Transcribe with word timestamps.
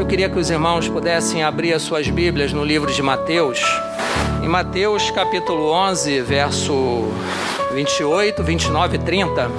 Eu 0.00 0.06
queria 0.06 0.30
que 0.30 0.38
os 0.38 0.48
irmãos 0.48 0.88
pudessem 0.88 1.42
abrir 1.42 1.74
as 1.74 1.82
suas 1.82 2.08
Bíblias 2.08 2.54
no 2.54 2.64
livro 2.64 2.90
de 2.90 3.02
Mateus. 3.02 3.60
Em 4.42 4.48
Mateus 4.48 5.10
capítulo 5.10 5.70
11, 5.70 6.22
verso 6.22 7.12
28, 7.74 8.42
29 8.42 8.96
e 8.96 8.98
30. 8.98 9.50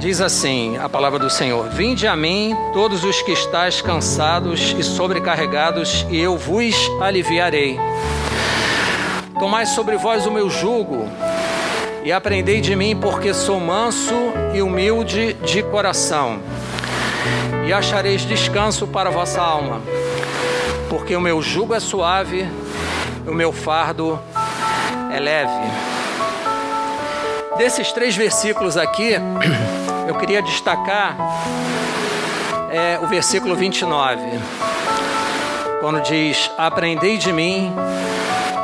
Diz 0.00 0.20
assim 0.20 0.76
a 0.78 0.88
palavra 0.88 1.20
do 1.20 1.30
Senhor: 1.30 1.68
Vinde 1.68 2.08
a 2.08 2.16
mim, 2.16 2.56
todos 2.72 3.04
os 3.04 3.22
que 3.22 3.30
estáis 3.30 3.80
cansados 3.80 4.74
e 4.76 4.82
sobrecarregados, 4.82 6.04
e 6.10 6.18
eu 6.18 6.36
vos 6.36 6.74
aliviarei. 7.00 7.78
Tomai 9.38 9.64
sobre 9.64 9.96
vós 9.96 10.26
o 10.26 10.32
meu 10.32 10.50
jugo 10.50 11.08
e 12.04 12.10
aprendei 12.10 12.60
de 12.60 12.74
mim, 12.74 12.96
porque 12.96 13.32
sou 13.32 13.60
manso 13.60 14.12
e 14.52 14.60
humilde 14.60 15.34
de 15.34 15.62
coração, 15.62 16.40
e 17.66 17.72
achareis 17.72 18.22
descanso 18.22 18.86
para 18.86 19.08
a 19.08 19.12
vossa 19.12 19.40
alma, 19.40 19.80
porque 20.88 21.16
o 21.16 21.20
meu 21.20 21.40
jugo 21.42 21.74
é 21.74 21.80
suave 21.80 22.48
o 23.26 23.32
meu 23.32 23.52
fardo 23.52 24.18
é 25.12 25.18
leve. 25.18 25.52
Desses 27.56 27.92
três 27.92 28.16
versículos 28.16 28.76
aqui, 28.76 29.12
eu 30.06 30.14
queria 30.16 30.42
destacar 30.42 31.16
é, 32.70 32.98
o 33.02 33.06
versículo 33.06 33.54
29, 33.54 34.20
quando 35.80 36.02
diz: 36.02 36.50
Aprendei 36.58 37.16
de 37.16 37.32
mim, 37.32 37.72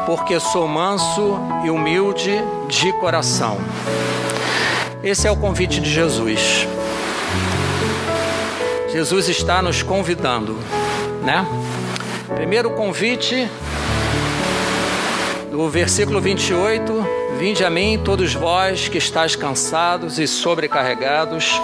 porque 0.04 0.38
sou 0.40 0.66
manso 0.68 1.38
e 1.64 1.70
humilde 1.70 2.32
de 2.68 2.92
coração. 2.94 3.58
Esse 5.02 5.26
é 5.26 5.30
o 5.30 5.36
convite 5.36 5.80
de 5.80 5.90
Jesus. 5.90 6.66
Jesus 8.92 9.28
está 9.28 9.62
nos 9.62 9.84
convidando, 9.84 10.58
né? 11.22 11.46
Primeiro 12.34 12.70
convite 12.70 13.48
do 15.48 15.68
versículo 15.68 16.20
28, 16.20 17.06
vinde 17.38 17.64
a 17.64 17.70
mim 17.70 18.00
todos 18.04 18.34
vós 18.34 18.88
que 18.88 18.98
estáis 18.98 19.36
cansados 19.36 20.18
e 20.18 20.26
sobrecarregados, 20.26 21.60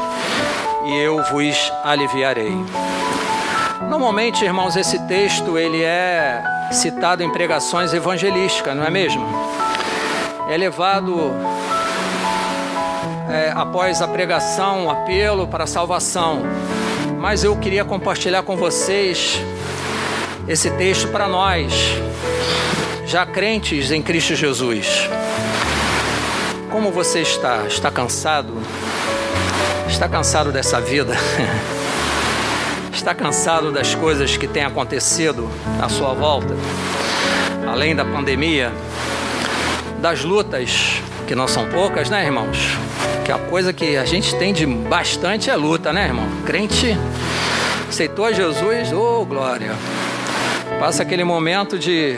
e 0.87 0.97
eu 0.99 1.21
vos 1.25 1.73
aliviarei. 1.83 2.53
Normalmente, 3.89 4.45
irmãos, 4.45 4.77
esse 4.77 4.99
texto 5.09 5.59
ele 5.59 5.83
é 5.83 6.43
citado 6.71 7.25
em 7.25 7.33
pregações 7.33 7.93
evangelísticas, 7.93 8.77
não 8.77 8.85
é 8.85 8.91
mesmo? 8.91 9.27
É 10.49 10.57
levado 10.57 11.33
é, 13.29 13.53
após 13.53 14.01
a 14.01 14.07
pregação, 14.07 14.87
um 14.87 14.91
apelo 14.91 15.49
para 15.49 15.65
a 15.65 15.67
salvação. 15.67 16.43
Mas 17.19 17.42
eu 17.42 17.56
queria 17.56 17.84
compartilhar 17.84 18.42
com 18.42 18.56
vocês 18.56 19.41
esse 20.47 20.70
texto 20.70 21.09
para 21.09 21.27
nós, 21.27 21.72
já 23.06 23.27
crentes 23.27 23.91
em 23.91 24.00
Cristo 24.03 24.34
Jesus. 24.34 25.09
Como 26.70 26.92
você 26.92 27.22
está? 27.22 27.67
Está 27.67 27.91
cansado? 27.91 28.53
Está 29.89 30.09
cansado 30.09 30.53
dessa 30.53 30.81
vida? 30.81 31.14
Está 32.92 33.14
cansado 33.14 33.72
das 33.72 33.94
coisas 33.94 34.37
que 34.37 34.47
têm 34.47 34.64
acontecido 34.64 35.48
à 35.81 35.89
sua 35.89 36.12
volta? 36.12 36.55
Além 37.67 37.94
da 37.94 38.05
pandemia, 38.05 38.72
das 40.00 40.22
lutas, 40.22 41.00
que 41.27 41.35
não 41.35 41.49
são 41.49 41.67
poucas, 41.67 42.09
né, 42.09 42.25
irmãos? 42.25 42.79
Que 43.25 43.33
a 43.33 43.39
coisa 43.39 43.73
que 43.73 43.97
a 43.97 44.05
gente 44.05 44.35
tem 44.37 44.53
de 44.53 44.65
bastante 44.65 45.51
é 45.51 45.57
luta, 45.57 45.93
né, 45.93 46.05
irmão? 46.05 46.27
Crente 46.47 46.97
aceitou 47.89 48.33
Jesus, 48.33 48.93
ô 48.93 49.21
oh, 49.21 49.25
glória. 49.25 49.73
Passa 50.79 51.03
aquele 51.03 51.25
momento 51.25 51.79
de 51.79 52.17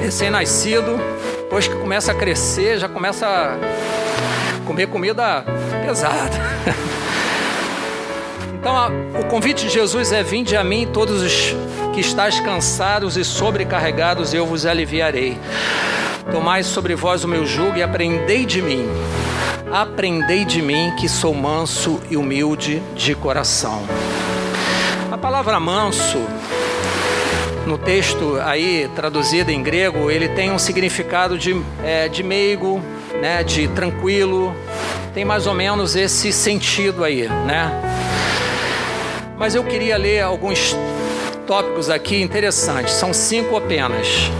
recém-nascido, 0.00 0.98
depois 1.38 1.68
que 1.68 1.74
começa 1.76 2.12
a 2.12 2.14
crescer, 2.14 2.78
já 2.78 2.88
começa 2.88 3.26
a 3.26 4.66
comer 4.66 4.88
comida 4.88 5.44
pesada. 5.84 6.36
Então, 8.60 8.74
o 9.20 9.24
convite 9.26 9.66
de 9.66 9.72
Jesus 9.72 10.10
é: 10.10 10.20
Vinde 10.20 10.56
a 10.56 10.64
mim, 10.64 10.88
todos 10.92 11.22
os 11.22 11.54
que 11.94 12.00
estáis 12.00 12.40
cansados 12.40 13.16
e 13.16 13.24
sobrecarregados, 13.24 14.34
eu 14.34 14.44
vos 14.44 14.66
aliviarei. 14.66 15.38
Tomai 16.30 16.62
sobre 16.62 16.94
vós 16.94 17.24
o 17.24 17.28
meu 17.28 17.46
jugo 17.46 17.78
e 17.78 17.82
aprendei 17.82 18.44
de 18.44 18.60
mim. 18.60 18.86
Aprendei 19.72 20.44
de 20.44 20.60
mim, 20.60 20.92
que 20.98 21.08
sou 21.08 21.34
manso 21.34 22.00
e 22.10 22.18
humilde 22.18 22.82
de 22.94 23.14
coração. 23.14 23.82
A 25.10 25.16
palavra 25.16 25.58
manso, 25.58 26.18
no 27.66 27.78
texto 27.78 28.38
aí 28.44 28.90
traduzido 28.94 29.50
em 29.50 29.62
grego, 29.62 30.10
ele 30.10 30.28
tem 30.28 30.52
um 30.52 30.58
significado 30.58 31.38
de, 31.38 31.58
é, 31.82 32.08
de 32.08 32.22
meigo, 32.22 32.82
né, 33.22 33.42
de 33.42 33.66
tranquilo. 33.68 34.54
Tem 35.14 35.24
mais 35.24 35.46
ou 35.46 35.54
menos 35.54 35.96
esse 35.96 36.30
sentido 36.30 37.04
aí, 37.04 37.26
né? 37.26 37.72
Mas 39.38 39.54
eu 39.54 39.64
queria 39.64 39.96
ler 39.96 40.20
alguns 40.20 40.76
tópicos 41.46 41.88
aqui 41.88 42.20
interessantes, 42.20 42.92
são 42.92 43.14
cinco 43.14 43.56
apenas. 43.56 44.30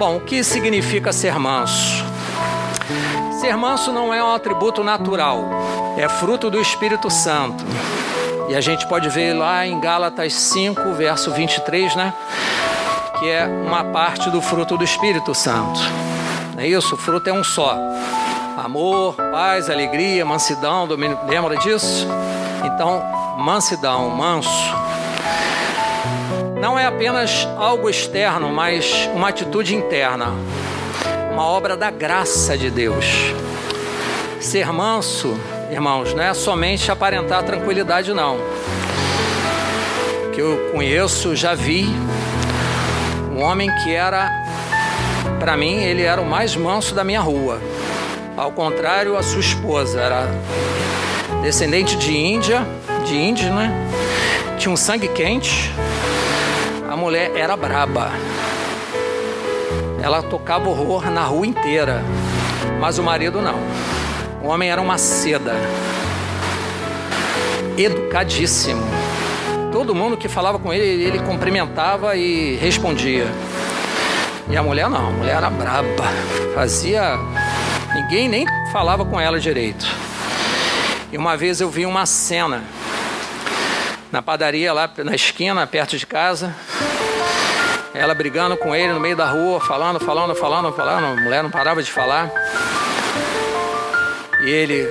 Bom, 0.00 0.16
o 0.16 0.20
que 0.20 0.42
significa 0.42 1.12
ser 1.12 1.38
manso? 1.38 2.02
Ser 3.38 3.54
manso 3.54 3.92
não 3.92 4.14
é 4.14 4.24
um 4.24 4.32
atributo 4.32 4.82
natural, 4.82 5.44
é 5.98 6.08
fruto 6.08 6.48
do 6.48 6.58
Espírito 6.58 7.10
Santo. 7.10 7.62
E 8.48 8.56
a 8.56 8.62
gente 8.62 8.88
pode 8.88 9.10
ver 9.10 9.34
lá 9.34 9.66
em 9.66 9.78
Gálatas 9.78 10.32
5, 10.32 10.94
verso 10.94 11.30
23, 11.32 11.94
né? 11.96 12.14
Que 13.18 13.28
é 13.28 13.44
uma 13.44 13.84
parte 13.84 14.30
do 14.30 14.40
fruto 14.40 14.78
do 14.78 14.84
Espírito 14.84 15.34
Santo. 15.34 15.78
Não 16.54 16.62
é 16.62 16.66
isso? 16.66 16.94
O 16.94 16.98
fruto 16.98 17.28
é 17.28 17.32
um 17.34 17.44
só: 17.44 17.76
amor, 18.56 19.16
paz, 19.30 19.68
alegria, 19.68 20.24
mansidão, 20.24 20.88
domínio. 20.88 21.18
Lembra 21.28 21.58
disso? 21.58 22.08
Então, 22.64 23.04
mansidão, 23.36 24.08
manso, 24.08 24.48
não 26.60 26.78
é 26.78 26.84
apenas 26.84 27.48
algo 27.56 27.88
externo, 27.88 28.50
mas 28.50 29.08
uma 29.14 29.30
atitude 29.30 29.74
interna, 29.74 30.26
uma 31.32 31.44
obra 31.44 31.74
da 31.74 31.90
graça 31.90 32.56
de 32.56 32.70
Deus. 32.70 33.06
Ser 34.40 34.70
manso, 34.70 35.34
irmãos, 35.70 36.12
não 36.12 36.22
é 36.22 36.34
somente 36.34 36.90
aparentar 36.90 37.42
tranquilidade, 37.44 38.12
não. 38.12 38.36
Que 40.34 40.40
eu 40.40 40.70
conheço, 40.72 41.34
já 41.34 41.54
vi 41.54 41.86
um 43.32 43.42
homem 43.42 43.70
que 43.82 43.94
era, 43.94 44.30
para 45.38 45.56
mim, 45.56 45.82
ele 45.82 46.02
era 46.02 46.20
o 46.20 46.26
mais 46.26 46.54
manso 46.54 46.94
da 46.94 47.02
minha 47.02 47.20
rua. 47.20 47.58
Ao 48.36 48.52
contrário, 48.52 49.16
a 49.16 49.22
sua 49.22 49.40
esposa 49.40 49.98
era 49.98 50.28
descendente 51.42 51.96
de 51.96 52.14
Índia, 52.14 52.66
de 53.06 53.16
índio, 53.16 53.50
né? 53.52 53.72
Tinha 54.58 54.72
um 54.72 54.76
sangue 54.76 55.08
quente. 55.08 55.72
A 56.90 56.96
mulher 56.96 57.30
era 57.36 57.56
braba. 57.56 58.10
Ela 60.02 60.24
tocava 60.24 60.68
horror 60.68 61.08
na 61.08 61.22
rua 61.22 61.46
inteira. 61.46 62.02
Mas 62.80 62.98
o 62.98 63.02
marido 63.04 63.40
não. 63.40 63.60
O 64.42 64.48
homem 64.48 64.72
era 64.72 64.80
uma 64.82 64.98
seda. 64.98 65.54
Educadíssimo. 67.78 68.82
Todo 69.70 69.94
mundo 69.94 70.16
que 70.16 70.28
falava 70.28 70.58
com 70.58 70.74
ele, 70.74 71.04
ele 71.04 71.20
cumprimentava 71.20 72.16
e 72.16 72.56
respondia. 72.56 73.28
E 74.50 74.56
a 74.56 74.62
mulher 74.64 74.90
não, 74.90 75.10
a 75.10 75.12
mulher 75.12 75.36
era 75.36 75.48
braba. 75.48 76.08
Fazia. 76.56 77.16
Ninguém 77.94 78.28
nem 78.28 78.44
falava 78.72 79.04
com 79.04 79.20
ela 79.20 79.38
direito. 79.38 79.86
E 81.12 81.16
uma 81.16 81.36
vez 81.36 81.60
eu 81.60 81.70
vi 81.70 81.86
uma 81.86 82.04
cena 82.04 82.64
na 84.10 84.20
padaria 84.20 84.72
lá 84.72 84.90
na 85.04 85.14
esquina, 85.14 85.64
perto 85.68 85.96
de 85.96 86.04
casa. 86.04 86.52
Ela 87.92 88.14
brigando 88.14 88.56
com 88.56 88.74
ele 88.74 88.92
no 88.92 89.00
meio 89.00 89.16
da 89.16 89.26
rua, 89.26 89.60
falando, 89.60 89.98
falando, 89.98 90.34
falando, 90.34 90.72
falando. 90.72 91.18
A 91.18 91.22
mulher 91.22 91.42
não 91.42 91.50
parava 91.50 91.82
de 91.82 91.90
falar. 91.90 92.30
E 94.42 94.48
ele, 94.48 94.88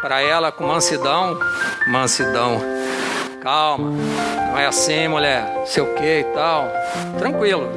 para 0.00 0.22
ela, 0.22 0.50
com 0.52 0.64
mansidão, 0.64 1.38
mansidão, 1.86 2.62
calma, 3.42 3.90
não 4.48 4.58
é 4.58 4.66
assim, 4.66 5.08
mulher, 5.08 5.44
sei 5.66 5.82
o 5.82 5.94
que 5.94 6.20
e 6.20 6.24
tal, 6.32 6.72
tranquilo. 7.18 7.70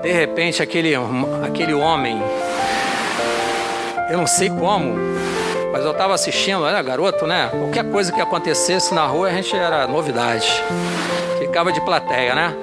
De 0.00 0.12
repente, 0.12 0.62
aquele, 0.62 0.94
aquele 1.44 1.74
homem, 1.74 2.22
eu 4.10 4.16
não 4.16 4.26
sei 4.26 4.48
como, 4.48 4.96
mas 5.72 5.84
eu 5.84 5.90
estava 5.90 6.14
assistindo, 6.14 6.66
era 6.66 6.80
garoto, 6.82 7.26
né? 7.26 7.48
Qualquer 7.50 7.84
coisa 7.90 8.12
que 8.12 8.20
acontecesse 8.20 8.94
na 8.94 9.04
rua 9.06 9.28
a 9.28 9.32
gente 9.32 9.54
era 9.56 9.86
novidade. 9.86 10.62
Ficava 11.38 11.72
de 11.72 11.80
plateia, 11.80 12.34
né? 12.34 12.54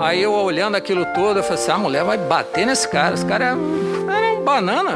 Aí 0.00 0.22
eu 0.22 0.32
olhando 0.32 0.76
aquilo 0.76 1.04
tudo, 1.14 1.38
eu 1.38 1.42
falei 1.42 1.62
assim: 1.62 1.70
a 1.70 1.78
mulher 1.78 2.04
vai 2.04 2.16
bater 2.16 2.66
nesse 2.66 2.88
cara. 2.88 3.14
Esse 3.14 3.24
cara 3.24 3.44
é, 3.44 3.48
é 3.48 3.54
um 3.54 4.44
banana, 4.44 4.92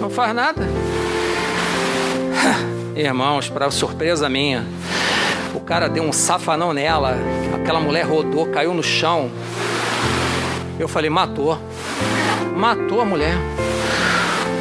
não 0.00 0.10
faz 0.10 0.34
nada. 0.34 0.62
Irmãos, 2.94 3.48
para 3.48 3.70
surpresa 3.70 4.28
minha, 4.28 4.66
O 5.54 5.60
cara 5.60 5.88
deu 5.88 6.02
um 6.02 6.12
safanão 6.12 6.72
nela, 6.72 7.16
aquela 7.54 7.80
mulher 7.80 8.04
rodou, 8.04 8.46
caiu 8.46 8.74
no 8.74 8.82
chão. 8.82 9.30
Eu 10.78 10.88
falei: 10.88 11.10
matou. 11.10 11.58
Matou 12.56 13.00
a 13.00 13.04
mulher. 13.04 13.34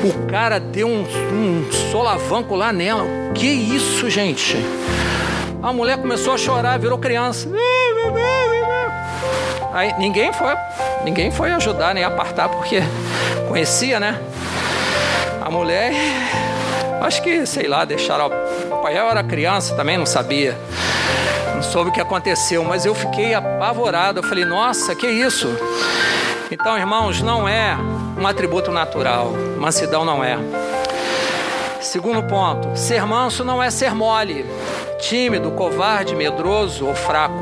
O 0.03 0.27
cara 0.27 0.59
deu 0.59 0.87
um, 0.87 1.03
um 1.03 1.71
solavanco 1.91 2.55
lá 2.55 2.73
nela. 2.73 3.05
Que 3.35 3.47
isso, 3.47 4.09
gente? 4.09 4.57
A 5.61 5.71
mulher 5.71 5.97
começou 5.97 6.33
a 6.33 6.37
chorar, 6.37 6.79
virou 6.79 6.97
criança. 6.97 7.47
Aí 9.73 9.94
ninguém 9.97 10.33
foi, 10.33 10.53
ninguém 11.03 11.31
foi 11.31 11.51
ajudar 11.51 11.94
nem 11.94 12.03
apartar 12.03 12.50
porque 12.50 12.81
conhecia, 13.47 14.00
né? 14.00 14.21
A 15.41 15.50
mulher, 15.50 15.94
acho 17.01 17.21
que 17.21 17.45
sei 17.45 17.68
lá, 17.68 17.85
deixaram. 17.85 18.29
O 18.71 18.77
pai 18.81 18.97
era 18.97 19.23
criança 19.23 19.75
também, 19.75 19.97
não 19.97 20.06
sabia, 20.06 20.57
não 21.56 21.63
soube 21.63 21.89
o 21.89 21.94
que 21.94 22.01
aconteceu, 22.01 22.63
mas 22.63 22.85
eu 22.85 22.94
fiquei 22.94 23.33
apavorado. 23.33 24.19
Eu 24.19 24.23
falei, 24.23 24.44
nossa, 24.44 24.94
que 24.95 25.07
isso? 25.07 25.47
Então, 26.51 26.77
irmãos, 26.77 27.21
não 27.21 27.47
é 27.47 27.77
um 28.19 28.27
atributo 28.27 28.71
natural. 28.71 29.31
Mansidão 29.57 30.03
não 30.03 30.23
é. 30.23 30.38
Segundo 31.79 32.23
ponto, 32.23 32.77
ser 32.77 33.06
manso 33.06 33.44
não 33.44 33.62
é 33.62 33.71
ser 33.71 33.95
mole, 33.95 34.45
tímido, 35.00 35.51
covarde, 35.51 36.15
medroso 36.15 36.85
ou 36.85 36.94
fraco. 36.94 37.41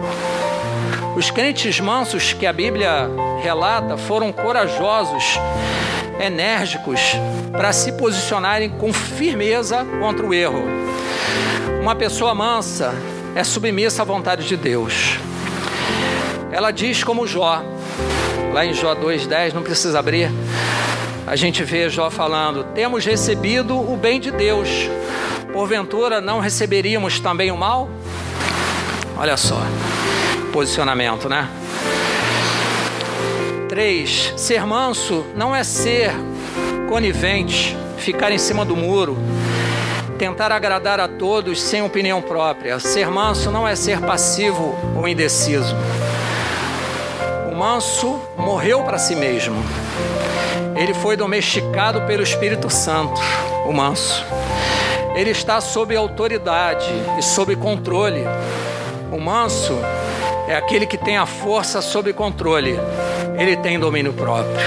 Os 1.19 1.29
crentes 1.29 1.81
mansos 1.81 2.31
que 2.31 2.45
a 2.45 2.53
Bíblia 2.53 3.09
relata 3.43 3.97
foram 3.97 4.31
corajosos, 4.31 5.37
enérgicos, 6.17 7.01
para 7.51 7.73
se 7.73 7.91
posicionarem 7.91 8.69
com 8.69 8.93
firmeza 8.93 9.85
contra 9.99 10.25
o 10.25 10.33
erro. 10.33 10.63
Uma 11.81 11.93
pessoa 11.93 12.33
mansa 12.33 12.95
é 13.35 13.43
submissa 13.43 14.01
à 14.01 14.05
vontade 14.05 14.47
de 14.47 14.55
Deus. 14.55 15.19
Ela 16.53 16.71
diz 16.71 17.03
como 17.03 17.27
Jó, 17.27 17.61
lá 18.53 18.65
em 18.65 18.73
Jó 18.73 18.95
2,10, 18.95 19.51
não 19.51 19.61
precisa 19.61 19.99
abrir. 19.99 20.31
A 21.27 21.35
gente 21.35 21.65
vê 21.65 21.89
Jó 21.89 22.09
falando: 22.09 22.63
Temos 22.73 23.05
recebido 23.05 23.77
o 23.77 23.97
bem 23.97 24.21
de 24.21 24.31
Deus, 24.31 24.69
porventura 25.51 26.21
não 26.21 26.39
receberíamos 26.39 27.19
também 27.19 27.51
o 27.51 27.57
mal? 27.57 27.89
Olha 29.17 29.35
só 29.35 29.61
posicionamento, 30.49 31.29
né? 31.29 31.47
3. 33.69 34.33
Ser 34.35 34.65
manso 34.65 35.25
não 35.35 35.55
é 35.55 35.63
ser 35.63 36.11
conivente, 36.89 37.77
ficar 37.97 38.31
em 38.31 38.37
cima 38.37 38.65
do 38.65 38.75
muro, 38.75 39.17
tentar 40.17 40.51
agradar 40.51 40.99
a 40.99 41.07
todos 41.07 41.61
sem 41.61 41.81
opinião 41.81 42.21
própria. 42.21 42.79
Ser 42.79 43.09
manso 43.09 43.51
não 43.51 43.67
é 43.67 43.75
ser 43.75 44.01
passivo 44.01 44.75
ou 44.97 45.07
indeciso. 45.07 45.75
O 47.51 47.55
manso 47.55 48.19
morreu 48.35 48.83
para 48.83 48.97
si 48.97 49.15
mesmo. 49.15 49.63
Ele 50.75 50.93
foi 50.93 51.15
domesticado 51.15 52.01
pelo 52.01 52.23
Espírito 52.23 52.69
Santo, 52.69 53.21
o 53.67 53.71
manso. 53.71 54.25
Ele 55.15 55.29
está 55.29 55.61
sob 55.61 55.95
autoridade 55.95 56.87
e 57.17 57.21
sob 57.21 57.55
controle. 57.55 58.23
O 59.11 59.19
manso 59.19 59.77
é 60.49 60.55
aquele 60.55 60.87
que 60.87 60.97
tem 60.97 61.15
a 61.15 61.27
força 61.27 61.79
sob 61.79 62.11
controle. 62.11 62.75
Ele 63.37 63.55
tem 63.55 63.77
domínio 63.77 64.11
próprio. 64.11 64.57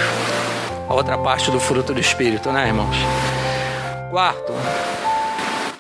A 0.89 0.95
outra 0.95 1.19
parte 1.19 1.51
do 1.51 1.59
fruto 1.59 1.93
do 1.93 1.99
Espírito, 1.99 2.53
né, 2.53 2.69
irmãos? 2.69 2.95
Quarto, 4.09 4.53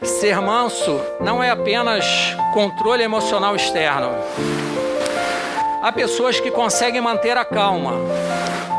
ser 0.02 0.40
manso 0.40 1.00
não 1.20 1.40
é 1.40 1.50
apenas 1.50 2.04
controle 2.52 3.04
emocional 3.04 3.54
externo. 3.54 4.10
Há 5.80 5.92
pessoas 5.92 6.40
que 6.40 6.50
conseguem 6.50 7.00
manter 7.00 7.36
a 7.36 7.44
calma, 7.44 7.92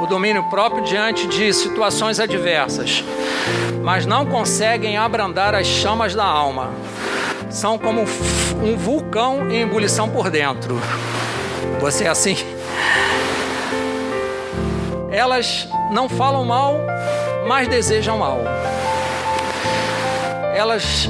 o 0.02 0.06
domínio 0.06 0.44
próprio 0.50 0.84
diante 0.84 1.26
de 1.28 1.54
situações 1.54 2.20
adversas, 2.20 3.02
mas 3.82 4.06
não 4.06 4.26
conseguem 4.26 4.98
abrandar 4.98 5.56
as 5.56 5.68
chamas 5.68 6.14
da 6.14 6.26
alma. 6.26 6.72
São 7.50 7.78
como 7.78 8.02
um 8.02 8.76
vulcão 8.76 9.50
em 9.50 9.62
ebulição 9.62 10.10
por 10.10 10.30
dentro. 10.30 10.82
Você 11.84 12.06
é 12.06 12.08
assim? 12.08 12.38
Elas 15.12 15.68
não 15.92 16.08
falam 16.08 16.46
mal, 16.46 16.80
mas 17.46 17.68
desejam 17.68 18.18
mal. 18.18 18.40
Elas 20.56 21.10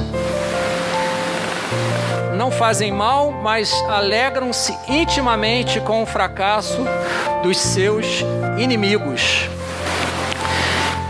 não 2.36 2.50
fazem 2.50 2.90
mal, 2.90 3.30
mas 3.30 3.72
alegram-se 3.88 4.76
intimamente 4.88 5.78
com 5.78 6.02
o 6.02 6.06
fracasso 6.06 6.84
dos 7.40 7.56
seus 7.56 8.24
inimigos. 8.58 9.48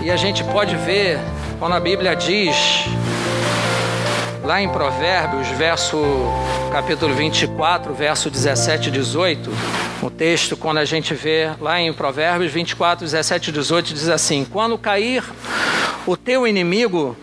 E 0.03 0.11
a 0.11 0.17
gente 0.17 0.45
pode 0.45 0.77
ver 0.77 1.19
quando 1.59 1.75
a 1.75 1.81
Bíblia 1.81 2.15
diz, 2.15 2.85
lá 4.45 4.61
em 4.61 4.69
Provérbios, 4.69 5.49
verso 5.49 5.97
capítulo 6.71 7.15
24, 7.15 7.95
verso 7.95 8.31
17 8.31 8.89
e 8.89 8.93
18, 8.93 9.51
o 10.03 10.11
texto, 10.11 10.55
quando 10.57 10.79
a 10.79 10.85
gente 10.85 11.15
vê 11.15 11.51
lá 11.59 11.81
em 11.81 11.93
Provérbios 11.93 12.53
24, 12.53 13.07
17 13.07 13.49
e 13.49 13.53
18, 13.53 13.95
diz 13.95 14.09
assim: 14.09 14.45
Quando 14.45 14.77
cair 14.77 15.25
o 16.07 16.17
teu 16.17 16.47
inimigo, 16.47 17.17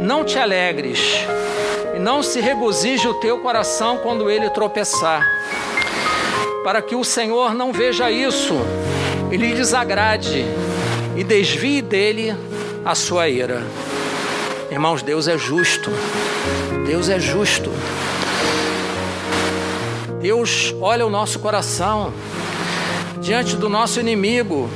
não 0.00 0.24
te 0.24 0.38
alegres, 0.38 0.98
e 1.94 1.98
não 1.98 2.22
se 2.22 2.40
regozije 2.40 3.06
o 3.06 3.14
teu 3.14 3.38
coração 3.40 3.98
quando 3.98 4.30
ele 4.30 4.48
tropeçar, 4.48 5.26
para 6.64 6.80
que 6.80 6.96
o 6.96 7.04
Senhor 7.04 7.54
não 7.54 7.72
veja 7.72 8.10
isso 8.10 8.54
e 9.30 9.36
lhe 9.36 9.52
desagrade 9.54 10.46
e 11.14 11.22
desvie 11.22 11.82
dele 11.82 12.34
a 12.84 12.94
sua 12.94 13.28
ira. 13.28 13.62
Irmãos, 14.70 15.02
Deus 15.02 15.28
é 15.28 15.36
justo. 15.36 15.90
Deus 16.88 17.10
é 17.10 17.20
justo. 17.20 17.70
Deus 20.22 20.74
olha 20.80 21.06
o 21.06 21.10
nosso 21.10 21.38
coração 21.38 22.14
diante 23.20 23.56
do 23.56 23.68
nosso 23.68 24.00
inimigo. 24.00 24.70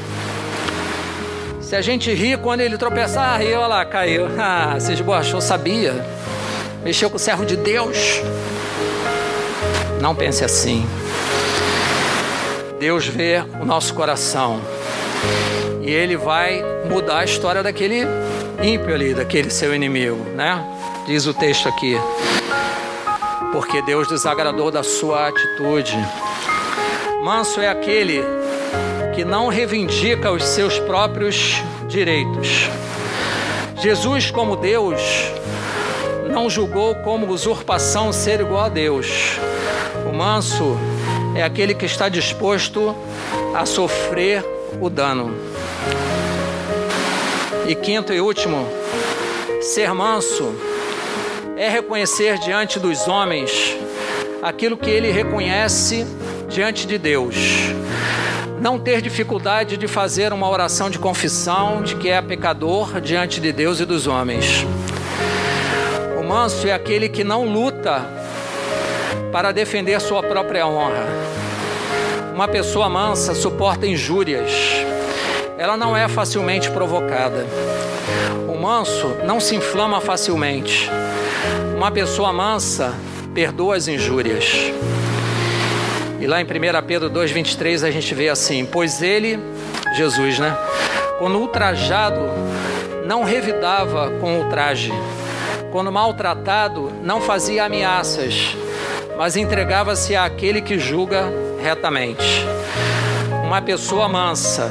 Se 1.62 1.74
a 1.74 1.80
gente 1.80 2.12
ri 2.12 2.36
quando 2.36 2.60
ele 2.60 2.76
tropeçar, 2.76 3.30
ah, 3.30 3.36
riu, 3.38 3.56
olha 3.56 3.66
lá, 3.66 3.84
caiu. 3.86 4.26
Ah, 4.38 4.78
se 4.78 4.92
esborrachou, 4.92 5.40
sabia. 5.40 6.04
Mexeu 6.84 7.08
com 7.08 7.16
o 7.16 7.18
servo 7.18 7.46
de 7.46 7.56
Deus. 7.56 8.20
Não 9.98 10.14
pense 10.14 10.44
assim. 10.44 10.86
Deus 12.78 13.06
vê 13.06 13.42
o 13.58 13.64
nosso 13.64 13.94
coração. 13.94 14.60
E 15.80 15.90
ele 15.90 16.18
vai 16.18 16.62
mudar 16.90 17.20
a 17.20 17.24
história 17.24 17.62
daquele 17.62 18.02
ímpio 18.62 18.94
ali, 18.94 19.14
daquele 19.14 19.48
seu 19.48 19.74
inimigo, 19.74 20.22
né? 20.36 20.71
Diz 21.06 21.26
o 21.26 21.34
texto 21.34 21.68
aqui 21.68 21.96
porque 23.52 23.82
Deus 23.82 24.08
desagradou 24.08 24.70
da 24.70 24.82
sua 24.82 25.28
atitude. 25.28 25.96
Manso 27.22 27.60
é 27.60 27.68
aquele 27.68 28.24
que 29.14 29.24
não 29.24 29.48
reivindica 29.48 30.32
os 30.32 30.42
seus 30.42 30.78
próprios 30.80 31.62
direitos. 31.86 32.70
Jesus, 33.80 34.30
como 34.30 34.56
Deus, 34.56 35.00
não 36.30 36.48
julgou 36.48 36.94
como 36.96 37.30
usurpação 37.30 38.10
ser 38.10 38.40
igual 38.40 38.64
a 38.64 38.68
Deus. 38.70 39.38
O 40.10 40.16
manso 40.16 40.78
é 41.34 41.42
aquele 41.42 41.74
que 41.74 41.84
está 41.84 42.08
disposto 42.08 42.96
a 43.54 43.66
sofrer 43.66 44.42
o 44.80 44.88
dano. 44.88 45.34
E 47.68 47.74
quinto 47.74 48.12
e 48.14 48.20
último, 48.20 48.66
ser 49.60 49.92
manso 49.92 50.71
é 51.62 51.68
reconhecer 51.68 52.38
diante 52.38 52.80
dos 52.80 53.06
homens 53.06 53.76
aquilo 54.42 54.76
que 54.76 54.90
ele 54.90 55.12
reconhece 55.12 56.04
diante 56.48 56.88
de 56.88 56.98
Deus. 56.98 57.36
Não 58.60 58.80
ter 58.80 59.00
dificuldade 59.00 59.76
de 59.76 59.86
fazer 59.86 60.32
uma 60.32 60.50
oração 60.50 60.90
de 60.90 60.98
confissão 60.98 61.80
de 61.80 61.94
que 61.94 62.08
é 62.08 62.20
pecador 62.20 63.00
diante 63.00 63.40
de 63.40 63.52
Deus 63.52 63.78
e 63.78 63.84
dos 63.84 64.08
homens. 64.08 64.66
O 66.18 66.24
manso 66.24 66.66
é 66.66 66.72
aquele 66.72 67.08
que 67.08 67.22
não 67.22 67.44
luta 67.44 68.04
para 69.30 69.52
defender 69.52 70.00
sua 70.00 70.20
própria 70.20 70.66
honra. 70.66 71.06
Uma 72.34 72.48
pessoa 72.48 72.88
mansa 72.88 73.36
suporta 73.36 73.86
injúrias. 73.86 74.50
Ela 75.56 75.76
não 75.76 75.96
é 75.96 76.08
facilmente 76.08 76.68
provocada. 76.72 77.46
O 78.48 78.60
manso 78.60 79.16
não 79.24 79.38
se 79.38 79.54
inflama 79.54 80.00
facilmente. 80.00 80.90
Uma 81.82 81.90
pessoa 81.90 82.32
mansa 82.32 82.94
perdoa 83.34 83.74
as 83.74 83.88
injúrias. 83.88 84.54
E 86.20 86.26
lá 86.28 86.40
em 86.40 86.44
1 86.44 86.46
Pedro 86.86 87.10
2,23 87.10 87.82
a 87.84 87.90
gente 87.90 88.14
vê 88.14 88.28
assim: 88.28 88.64
Pois 88.64 89.02
ele, 89.02 89.36
Jesus, 89.96 90.38
né? 90.38 90.56
Quando 91.18 91.40
ultrajado, 91.40 92.20
não 93.04 93.24
revidava 93.24 94.12
com 94.20 94.38
ultraje. 94.38 94.92
Quando 95.72 95.90
maltratado, 95.90 96.92
não 97.02 97.20
fazia 97.20 97.64
ameaças, 97.64 98.56
mas 99.18 99.34
entregava-se 99.36 100.14
àquele 100.14 100.62
que 100.62 100.78
julga 100.78 101.24
retamente. 101.60 102.46
Uma 103.44 103.60
pessoa 103.60 104.08
mansa 104.08 104.70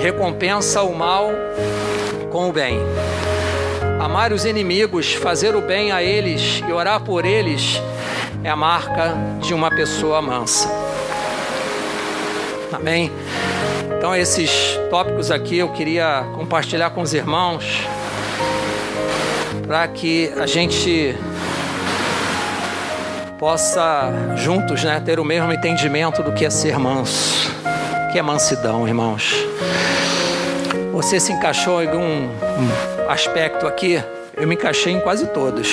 recompensa 0.00 0.80
o 0.82 0.94
mal 0.96 1.28
com 2.30 2.48
o 2.48 2.52
bem. 2.54 2.80
Amar 4.06 4.32
os 4.32 4.44
inimigos, 4.44 5.14
fazer 5.14 5.56
o 5.56 5.60
bem 5.60 5.90
a 5.90 6.00
eles 6.00 6.62
e 6.64 6.72
orar 6.72 7.00
por 7.00 7.24
eles 7.24 7.82
é 8.44 8.48
a 8.48 8.54
marca 8.54 9.16
de 9.40 9.52
uma 9.52 9.68
pessoa 9.68 10.22
mansa. 10.22 10.70
Amém? 12.72 13.10
Então, 13.98 14.14
esses 14.14 14.78
tópicos 14.90 15.32
aqui 15.32 15.58
eu 15.58 15.70
queria 15.70 16.24
compartilhar 16.36 16.90
com 16.90 17.00
os 17.00 17.12
irmãos 17.12 17.80
para 19.66 19.88
que 19.88 20.32
a 20.36 20.46
gente 20.46 21.16
possa 23.40 24.36
juntos 24.36 24.84
né, 24.84 25.02
ter 25.04 25.18
o 25.18 25.24
mesmo 25.24 25.52
entendimento 25.52 26.22
do 26.22 26.30
que 26.32 26.44
é 26.44 26.50
ser 26.50 26.78
manso, 26.78 27.50
que 28.12 28.20
é 28.20 28.22
mansidão, 28.22 28.86
irmãos. 28.86 29.34
Você 30.96 31.20
se 31.20 31.30
encaixou 31.30 31.82
em 31.82 31.88
algum 31.88 32.30
aspecto 33.06 33.66
aqui? 33.66 34.02
Eu 34.34 34.48
me 34.48 34.54
encaixei 34.54 34.94
em 34.94 34.98
quase 34.98 35.26
todos, 35.26 35.68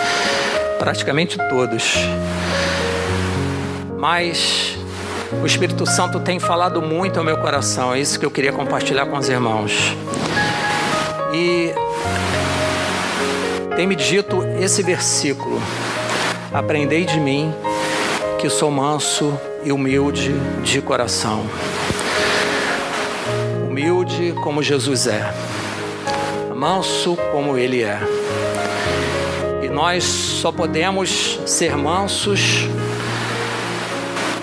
praticamente 0.80 1.36
todos. 1.50 1.96
Mas 3.98 4.78
o 5.42 5.44
Espírito 5.44 5.84
Santo 5.84 6.18
tem 6.18 6.40
falado 6.40 6.80
muito 6.80 7.18
ao 7.18 7.24
meu 7.26 7.36
coração, 7.36 7.94
é 7.94 8.00
isso 8.00 8.18
que 8.18 8.24
eu 8.24 8.30
queria 8.30 8.54
compartilhar 8.54 9.04
com 9.04 9.18
os 9.18 9.28
irmãos. 9.28 9.94
E 11.34 11.70
tem 13.76 13.86
me 13.86 13.94
dito 13.94 14.42
esse 14.58 14.82
versículo: 14.82 15.60
Aprendei 16.54 17.04
de 17.04 17.20
mim, 17.20 17.52
que 18.38 18.48
sou 18.48 18.70
manso 18.70 19.38
e 19.62 19.70
humilde 19.70 20.32
de 20.62 20.80
coração. 20.80 21.44
Humilde 23.72 24.34
como 24.42 24.62
Jesus 24.62 25.06
é, 25.06 25.32
manso 26.54 27.16
como 27.32 27.56
Ele 27.56 27.82
é. 27.82 27.98
E 29.62 29.68
nós 29.70 30.04
só 30.04 30.52
podemos 30.52 31.40
ser 31.46 31.74
mansos 31.74 32.68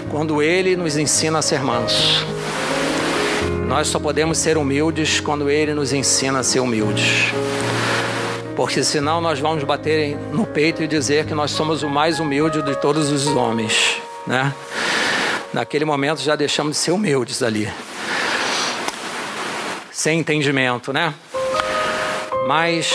quando 0.10 0.42
Ele 0.42 0.76
nos 0.76 0.98
ensina 0.98 1.38
a 1.38 1.42
ser 1.44 1.62
mansos. 1.62 2.26
Nós 3.68 3.88
só 3.88 4.00
podemos 4.00 4.40
ser 4.40 4.58
humildes 4.58 5.20
quando 5.20 5.48
Ele 5.48 5.76
nos 5.76 5.94
ensina 5.94 6.40
a 6.40 6.44
ser 6.44 6.62
humildes. 6.62 7.32
Porque 8.56 8.84
senão 8.84 9.22
nós 9.22 9.40
vamos 9.40 9.64
bater 9.64 10.18
no 10.34 10.48
peito 10.48 10.82
e 10.82 10.88
dizer 10.88 11.28
que 11.28 11.36
nós 11.36 11.52
somos 11.52 11.84
o 11.84 11.88
mais 11.88 12.20
humilde 12.20 12.64
de 12.64 12.76
todos 12.78 13.12
os 13.12 13.28
homens, 13.28 14.02
né? 14.26 14.52
Naquele 15.54 15.86
momento 15.86 16.20
já 16.20 16.36
deixamos 16.36 16.72
de 16.72 16.78
ser 16.80 16.94
humildes 16.94 17.44
ali. 17.44 17.70
Sem 20.00 20.22
entendimento, 20.22 20.94
né? 20.94 21.14
Mas 22.48 22.90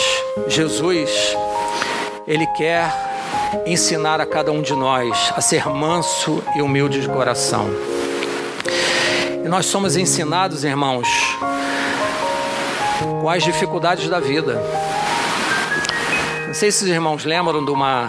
Jesus, 0.48 1.36
Ele 2.26 2.46
quer 2.56 2.90
ensinar 3.66 4.22
a 4.22 4.24
cada 4.24 4.50
um 4.50 4.62
de 4.62 4.72
nós 4.72 5.30
a 5.36 5.42
ser 5.42 5.66
manso 5.66 6.42
e 6.56 6.62
humilde 6.62 7.02
de 7.02 7.08
coração. 7.10 7.68
E 9.44 9.46
nós 9.46 9.66
somos 9.66 9.98
ensinados, 9.98 10.64
irmãos, 10.64 11.06
com 13.20 13.28
as 13.28 13.42
dificuldades 13.42 14.08
da 14.08 14.18
vida. 14.18 14.58
Não 16.46 16.54
sei 16.54 16.72
se 16.72 16.84
os 16.84 16.90
irmãos 16.90 17.26
lembram 17.26 17.62
de 17.62 17.70
uma 17.70 18.08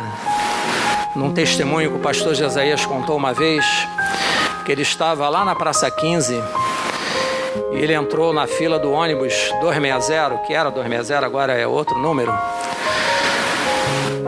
num 1.14 1.34
testemunho 1.34 1.92
que 1.92 1.98
o 1.98 2.00
pastor 2.00 2.34
Jesaías 2.34 2.86
contou 2.86 3.18
uma 3.18 3.34
vez, 3.34 3.66
que 4.66 4.72
ele 4.72 4.84
estava 4.84 5.28
lá 5.28 5.44
na 5.44 5.54
Praça 5.54 5.92
15 5.92 6.42
e 7.76 7.84
ele 7.84 7.94
entrou 7.94 8.34
na 8.34 8.48
fila 8.48 8.80
do 8.80 8.92
ônibus 8.92 9.34
260, 9.62 10.38
que 10.48 10.54
era 10.54 10.70
260, 10.70 11.26
agora 11.26 11.54
é 11.54 11.68
outro 11.68 11.98
número 12.00 12.34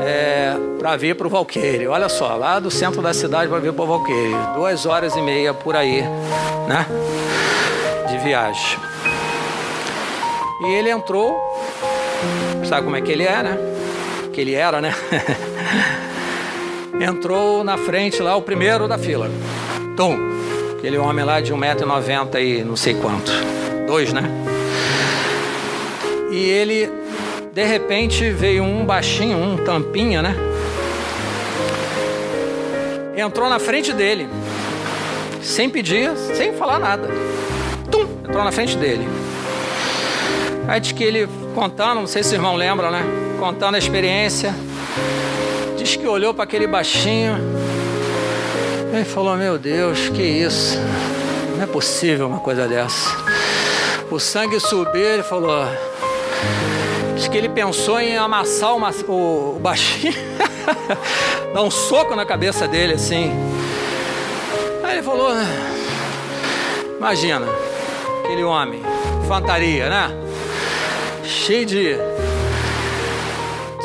é, 0.08 0.56
para 0.80 0.96
vir 0.96 1.16
para 1.16 1.28
o 1.28 1.30
Valqueire. 1.30 1.88
Olha 1.88 2.08
só, 2.08 2.36
lá 2.36 2.60
do 2.60 2.72
centro 2.72 3.02
da 3.02 3.14
cidade 3.14 3.50
para 3.50 3.60
vir 3.60 3.74
para 3.74 3.84
o 3.84 3.88
Valqueire. 3.88 4.36
Duas 4.56 4.86
horas 4.86 5.16
e 5.16 5.22
meia 5.22 5.54
por 5.54 5.76
aí, 5.76 6.02
né? 6.68 6.86
De 8.08 8.18
viagem. 8.20 8.80
E 10.62 10.74
ele 10.74 10.90
entrou, 10.90 11.38
sabe 12.66 12.84
como 12.84 12.96
é 12.96 13.02
que 13.02 13.12
ele 13.12 13.24
é, 13.24 13.44
né? 13.44 13.58
Que 14.32 14.42
ele 14.42 14.54
era, 14.54 14.82
né? 14.82 14.94
entrou 17.00 17.64
na 17.64 17.78
frente 17.78 18.22
lá, 18.22 18.36
o 18.36 18.42
primeiro 18.42 18.88
da 18.88 18.98
fila. 18.98 19.30
Tum! 19.96 20.37
Aquele 20.78 20.98
homem 21.00 21.26
lá 21.26 21.42
de 21.42 21.52
1,90m 21.52 22.40
e 22.40 22.64
não 22.64 22.76
sei 22.76 22.94
quanto. 22.94 23.32
Dois, 23.88 24.14
né? 24.14 24.22
E 26.32 26.38
ele 26.38 26.88
de 27.52 27.66
repente 27.66 28.30
veio 28.30 28.64
um 28.64 28.86
baixinho, 28.86 29.40
um 29.40 29.58
tampinha, 29.58 30.22
né? 30.22 30.36
Entrou 33.18 33.50
na 33.50 33.58
frente 33.58 33.92
dele, 33.92 34.30
sem 35.42 35.68
pedir, 35.68 36.16
sem 36.36 36.54
falar 36.54 36.78
nada. 36.78 37.10
Tum! 37.90 38.08
Entrou 38.24 38.44
na 38.44 38.52
frente 38.52 38.78
dele. 38.78 39.08
Aí 40.68 40.80
diz 40.80 40.92
que 40.92 41.04
ele 41.04 41.28
contando, 41.56 42.02
não 42.02 42.08
sei 42.08 42.22
se 42.22 42.34
o 42.34 42.38
irmão 42.38 42.56
lembra, 42.56 42.92
né? 42.92 43.02
Contando 43.40 43.74
a 43.74 43.78
experiência. 43.80 44.54
Diz 45.76 45.96
que 45.96 46.06
olhou 46.06 46.36
para 46.36 46.44
aquele 46.44 46.68
baixinho. 46.68 47.38
E 48.94 49.04
falou: 49.04 49.36
Meu 49.36 49.58
Deus, 49.58 50.10
que 50.10 50.22
isso? 50.22 50.78
Não 51.56 51.64
é 51.64 51.68
possível 51.68 52.28
uma 52.28 52.40
coisa 52.40 52.68
dessa. 52.68 53.10
O 54.10 54.20
sangue 54.20 54.60
subiu, 54.60 55.02
ele 55.02 55.24
falou: 55.24 55.66
Diz 57.16 57.28
que 57.28 57.38
ele 57.38 57.50
pensou 57.50 58.00
em 58.00 58.18
amassar 58.18 58.74
o, 58.74 59.12
o, 59.12 59.56
o 59.58 59.60
baixinho, 59.60 60.14
dar 61.54 61.62
um 61.62 61.72
soco 61.72 62.16
na 62.16 62.26
cabeça 62.26 62.68
dele 62.68 62.94
assim. 62.94 63.32
Aí 64.84 64.94
ele 64.94 65.04
falou: 65.04 65.32
Imagina, 66.98 67.46
aquele 68.24 68.44
homem, 68.44 68.82
infantaria, 69.24 69.90
né? 69.90 70.12
Cheio 71.24 71.66
de, 71.66 71.96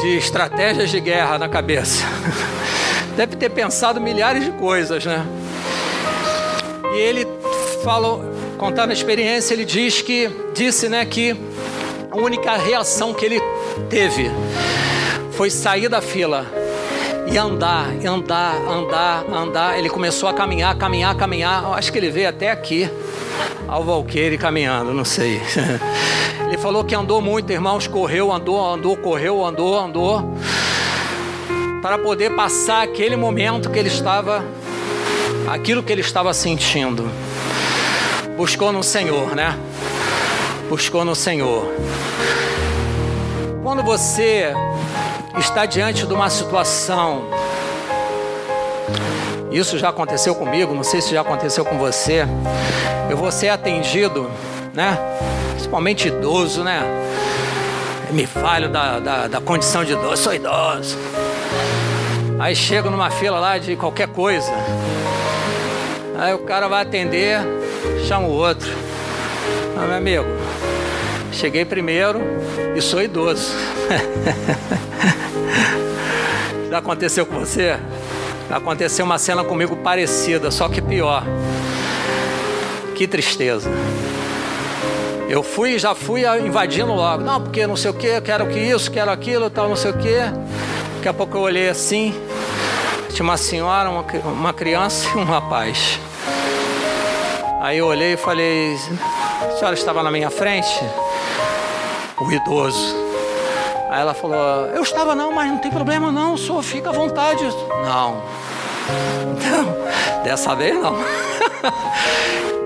de 0.01 0.17
estratégias 0.17 0.91
de 0.91 1.01
guerra 1.01 1.39
na 1.39 1.49
cabeça. 1.49 2.05
Deve 3.17 3.37
ter 3.37 3.51
pensado 3.51 4.01
milhares 4.01 4.45
de 4.45 4.51
coisas, 4.53 5.05
né? 5.05 5.27
E 6.95 6.97
ele 6.99 7.27
falou, 7.83 8.23
contando 8.59 8.91
a 8.91 8.93
experiência, 8.93 9.55
ele 9.55 9.65
diz 9.65 10.03
que 10.03 10.31
disse, 10.55 10.89
né, 10.89 11.05
que 11.05 11.37
a 12.11 12.17
única 12.17 12.57
reação 12.57 13.15
que 13.15 13.25
ele 13.25 13.41
teve 13.89 14.31
foi 15.33 15.51
sair 15.51 15.89
da 15.89 16.01
fila 16.01 16.47
e 17.31 17.39
andar, 17.39 17.89
andar, 18.07 18.57
andar, 18.69 19.25
andar. 19.33 19.79
Ele 19.79 19.89
começou 19.89 20.29
a 20.29 20.35
caminhar, 20.35 20.77
caminhar, 20.77 21.15
caminhar. 21.17 21.73
acho 21.73 21.91
que 21.91 21.99
ele 21.99 22.11
veio 22.11 22.29
até 22.29 22.51
aqui, 22.51 22.89
ao 23.67 23.83
Valqueire 23.83 24.37
caminhando, 24.37 24.93
não 24.93 25.05
sei. 25.05 25.41
Ele 26.47 26.59
falou 26.59 26.85
que 26.85 26.95
andou 26.95 27.23
muito, 27.23 27.51
irmãos, 27.51 27.87
correu, 27.87 28.31
andou, 28.31 28.63
andou, 28.63 28.95
correu, 28.95 29.43
andou, 29.43 29.79
andou, 29.79 30.37
para 31.83 31.99
poder 31.99 32.35
passar 32.35 32.83
aquele 32.83 33.17
momento 33.17 33.69
que 33.69 33.79
ele 33.79 33.89
estava, 33.89 34.43
aquilo 35.53 35.83
que 35.83 35.93
ele 35.93 36.01
estava 36.01 36.33
sentindo. 36.33 37.11
Buscou 38.37 38.73
no 38.73 38.83
Senhor, 38.83 39.35
né? 39.35 39.59
buscou 40.73 41.05
no 41.05 41.15
Senhor. 41.15 41.71
Quando 43.63 43.83
você 43.83 44.55
está 45.39 45.67
diante 45.67 46.07
de 46.07 46.15
uma 46.15 46.31
situação, 46.31 47.25
isso 49.51 49.77
já 49.77 49.91
aconteceu 49.91 50.35
comigo, 50.35 50.75
não 50.75 50.83
sei 50.83 51.03
se 51.03 51.13
já 51.13 51.21
aconteceu 51.21 51.63
com 51.63 51.77
você, 51.77 52.27
eu 53.11 53.19
vou 53.19 53.31
ser 53.31 53.51
atendido, 53.51 54.31
né? 54.73 54.97
Principalmente 55.51 56.09
idoso, 56.09 56.65
né? 56.65 56.81
Me 58.13 58.27
falho 58.27 58.69
da, 58.69 58.99
da, 58.99 59.27
da 59.27 59.41
condição 59.41 59.85
de 59.85 59.93
idoso, 59.93 60.23
sou 60.23 60.35
idoso. 60.35 60.99
Aí 62.39 62.55
chego 62.55 62.91
numa 62.91 63.11
fila 63.11 63.41
lá 63.41 63.59
de 63.59 63.75
qualquer 63.75 64.09
coisa. 64.09 64.53
Aí 66.19 66.35
o 66.35 66.41
cara 66.41 66.69
vai 66.69 66.83
atender, 66.83 67.41
chama 68.07 68.27
o 68.27 68.31
outro. 68.31 68.71
Ah, 69.77 69.87
meu 69.87 69.97
amigo, 69.97 70.27
Cheguei 71.33 71.65
primeiro 71.65 72.21
e 72.77 72.83
sou 72.83 73.03
idoso. 73.03 73.53
Já 76.71 76.79
aconteceu 76.79 77.25
com 77.25 77.41
você? 77.41 77.79
Aconteceu 78.51 79.05
uma 79.05 79.19
cena 79.19 79.43
comigo 79.43 79.77
parecida, 79.77 80.51
só 80.51 80.69
que 80.69 80.83
pior. 80.83 81.25
Que 82.95 83.09
tristeza. 83.09 83.71
Eu 85.33 85.43
fui, 85.43 85.79
já 85.79 85.95
fui 85.95 86.27
invadindo 86.41 86.93
logo. 86.93 87.25
Não, 87.25 87.41
porque 87.41 87.67
não 87.67 87.75
sei 87.75 87.91
o 87.91 87.95
que, 87.95 88.21
quero 88.21 88.47
que 88.49 88.59
isso, 88.59 88.91
quero 88.91 89.11
aquilo, 89.11 89.49
tal, 89.49 89.67
não 89.67 89.75
sei 89.75 89.91
o 89.91 89.97
que. 89.97 90.19
Daqui 90.97 91.09
a 91.09 91.15
pouco 91.15 91.39
eu 91.39 91.41
olhei 91.41 91.71
assim. 91.71 92.15
Tinha 93.09 93.25
uma 93.25 93.39
senhora, 93.39 93.89
uma, 93.89 94.05
uma 94.31 94.53
criança 94.53 95.09
e 95.09 95.17
um 95.17 95.25
rapaz. 95.25 95.99
Aí 97.63 97.79
eu 97.79 97.87
olhei 97.87 98.13
e 98.13 98.17
falei: 98.19 98.77
A 99.47 99.57
senhora 99.57 99.75
estava 99.75 100.03
na 100.03 100.11
minha 100.11 100.29
frente? 100.29 100.69
O 102.21 102.31
idoso. 102.31 102.95
Aí 103.89 104.03
ela 104.03 104.13
falou: 104.13 104.67
Eu 104.67 104.83
estava 104.83 105.15
não, 105.15 105.33
mas 105.33 105.51
não 105.51 105.57
tem 105.57 105.71
problema 105.71 106.13
não, 106.13 106.37
senhor, 106.37 106.63
fica 106.63 106.91
à 106.91 106.93
vontade. 106.93 107.43
Não. 107.87 108.23
Não, 109.41 110.23
dessa 110.25 110.55
vez 110.55 110.79
não. 110.79 110.95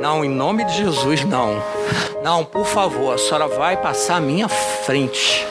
Não, 0.00 0.24
em 0.24 0.28
nome 0.28 0.64
de 0.66 0.76
Jesus, 0.76 1.24
não. 1.24 1.60
Não, 2.26 2.44
por 2.44 2.66
favor, 2.66 3.14
a 3.14 3.18
senhora 3.18 3.46
vai 3.46 3.76
passar 3.76 4.16
à 4.16 4.20
minha 4.20 4.48
frente. 4.48 5.46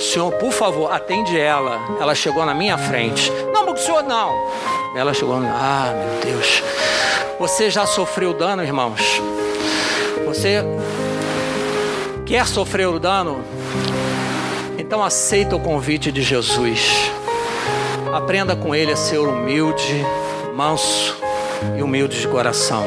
Senhor, 0.00 0.32
por 0.32 0.50
favor, 0.50 0.90
atende 0.90 1.38
ela. 1.38 1.78
Ela 2.00 2.14
chegou 2.14 2.46
na 2.46 2.54
minha 2.54 2.78
frente. 2.78 3.30
Não, 3.52 3.66
porque 3.66 3.82
o 3.82 3.84
senhor 3.84 4.02
não. 4.04 4.32
Ela 4.96 5.12
chegou. 5.12 5.36
Ah, 5.36 5.92
meu 5.92 6.32
Deus. 6.32 6.62
Você 7.38 7.68
já 7.68 7.84
sofreu 7.84 8.32
dano, 8.32 8.62
irmãos? 8.62 9.20
Você 10.24 10.64
quer 12.24 12.46
sofrer 12.46 12.88
o 12.88 12.98
dano? 12.98 13.44
Então 14.78 15.04
aceita 15.04 15.56
o 15.56 15.60
convite 15.60 16.10
de 16.10 16.22
Jesus. 16.22 17.12
Aprenda 18.14 18.56
com 18.56 18.74
ele 18.74 18.92
a 18.92 18.96
ser 18.96 19.18
humilde, 19.18 20.06
manso 20.54 21.18
e 21.76 21.82
humilde 21.82 22.18
de 22.18 22.26
coração. 22.28 22.86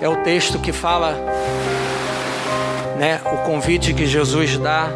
É 0.00 0.08
o 0.08 0.16
texto 0.24 0.58
que 0.58 0.72
fala, 0.72 1.37
né, 2.98 3.20
o 3.24 3.38
convite 3.46 3.94
que 3.94 4.06
Jesus 4.06 4.58
dá. 4.58 4.90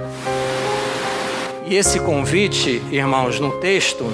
E 1.64 1.76
esse 1.76 2.00
convite, 2.00 2.82
irmãos, 2.90 3.38
no 3.38 3.52
texto, 3.60 4.12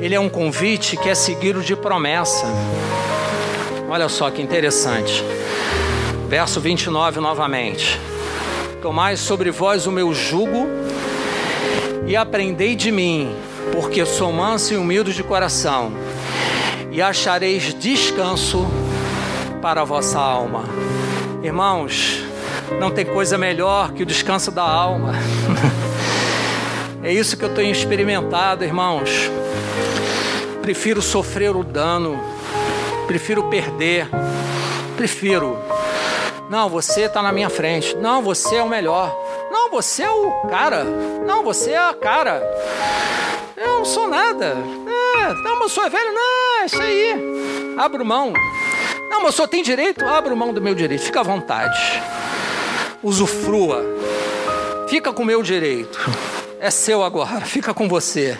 ele 0.00 0.14
é 0.14 0.20
um 0.20 0.28
convite 0.28 0.96
que 0.96 1.08
é 1.08 1.14
seguido 1.14 1.62
de 1.62 1.76
promessa. 1.76 2.46
Olha 3.88 4.08
só 4.08 4.30
que 4.30 4.40
interessante. 4.40 5.22
Verso 6.28 6.60
29 6.60 7.20
novamente. 7.20 8.00
Tomai 8.80 9.16
sobre 9.16 9.50
vós 9.50 9.86
o 9.86 9.92
meu 9.92 10.14
jugo 10.14 10.66
e 12.06 12.16
aprendei 12.16 12.74
de 12.74 12.90
mim, 12.90 13.36
porque 13.72 14.06
sou 14.06 14.32
manso 14.32 14.72
e 14.72 14.76
humilde 14.76 15.12
de 15.12 15.22
coração, 15.22 15.92
e 16.90 17.02
achareis 17.02 17.74
descanso 17.74 18.66
para 19.60 19.82
a 19.82 19.84
vossa 19.84 20.18
alma. 20.18 20.64
Irmãos, 21.42 22.19
não 22.78 22.90
tem 22.90 23.04
coisa 23.04 23.36
melhor 23.36 23.92
que 23.92 24.02
o 24.02 24.06
descanso 24.06 24.50
da 24.50 24.62
alma. 24.62 25.12
é 27.02 27.12
isso 27.12 27.36
que 27.36 27.44
eu 27.44 27.54
tenho 27.54 27.72
experimentado, 27.72 28.64
irmãos. 28.64 29.30
Prefiro 30.62 31.00
sofrer 31.00 31.56
o 31.56 31.64
dano, 31.64 32.20
prefiro 33.06 33.44
perder, 33.44 34.08
prefiro. 34.96 35.58
Não, 36.50 36.68
você 36.68 37.02
está 37.02 37.22
na 37.22 37.32
minha 37.32 37.48
frente. 37.48 37.96
Não, 37.96 38.20
você 38.20 38.56
é 38.56 38.62
o 38.62 38.68
melhor. 38.68 39.16
Não, 39.50 39.70
você 39.70 40.02
é 40.02 40.10
o 40.10 40.30
cara. 40.48 40.84
Não, 40.84 41.44
você 41.44 41.70
é 41.70 41.78
a 41.78 41.94
cara. 41.94 42.42
Eu 43.56 43.78
não 43.78 43.84
sou 43.84 44.08
nada. 44.08 44.56
É, 45.16 45.32
não, 45.44 45.60
mas 45.60 45.70
sou 45.70 45.88
velho. 45.88 46.12
Não, 46.12 46.62
é 46.62 46.66
isso 46.66 46.82
aí. 46.82 47.14
Abro 47.78 48.04
mão. 48.04 48.32
Não, 49.08 49.22
mas 49.22 49.34
só 49.34 49.46
tem 49.46 49.62
direito. 49.62 50.04
Abro 50.04 50.36
mão 50.36 50.52
do 50.52 50.60
meu 50.60 50.74
direito. 50.74 51.02
Fica 51.02 51.20
à 51.20 51.22
vontade. 51.22 52.02
Usufrua. 53.02 53.82
Fica 54.88 55.12
com 55.12 55.22
o 55.22 55.26
meu 55.26 55.42
direito. 55.42 55.98
É 56.60 56.70
seu 56.70 57.02
agora. 57.02 57.40
Fica 57.46 57.72
com 57.72 57.88
você. 57.88 58.36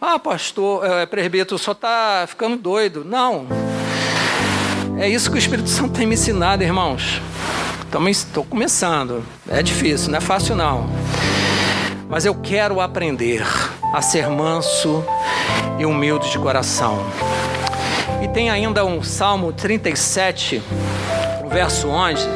Ah, 0.00 0.18
pastor, 0.18 0.84
é, 0.84 1.06
presbítero, 1.06 1.58
só 1.58 1.72
está 1.72 2.24
ficando 2.26 2.56
doido. 2.56 3.04
Não. 3.04 3.46
É 4.98 5.08
isso 5.08 5.30
que 5.30 5.36
o 5.36 5.38
Espírito 5.38 5.68
Santo 5.68 5.94
tem 5.94 6.06
me 6.06 6.14
ensinado, 6.14 6.62
irmãos. 6.62 7.20
Também 7.90 8.10
estou 8.10 8.44
começando. 8.44 9.24
É 9.48 9.62
difícil, 9.62 10.10
não 10.10 10.18
é 10.18 10.20
fácil 10.20 10.56
não. 10.56 10.88
Mas 12.08 12.26
eu 12.26 12.34
quero 12.34 12.80
aprender 12.80 13.42
a 13.92 14.02
ser 14.02 14.28
manso 14.28 15.04
e 15.78 15.86
humilde 15.86 16.30
de 16.30 16.38
coração. 16.38 16.98
E 18.22 18.28
tem 18.28 18.50
ainda 18.50 18.84
um 18.84 19.02
Salmo 19.02 19.52
37, 19.52 20.62
o 21.44 21.48
verso 21.48 21.88
11, 21.88 22.26